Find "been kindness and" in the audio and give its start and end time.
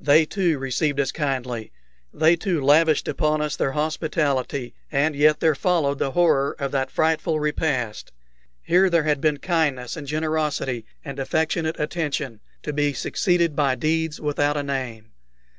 9.20-10.06